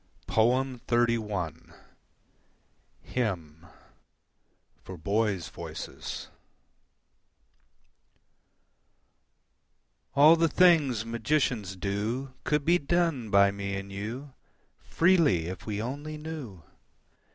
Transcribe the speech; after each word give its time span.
XXXI. 0.27 1.75
Hymn 3.01 3.67
(For 4.83 4.97
Boys' 4.97 5.49
Voices) 5.49 6.29
All 10.15 10.35
the 10.35 10.47
things 10.49 11.05
magicians 11.05 11.75
do 11.75 12.33
Could 12.45 12.65
be 12.65 12.79
done 12.79 13.29
by 13.29 13.51
me 13.51 13.75
and 13.75 13.91
you 13.91 14.33
Freely, 14.79 15.45
if 15.45 15.67
we 15.67 15.79
only 15.79 16.17
knew. 16.17 16.63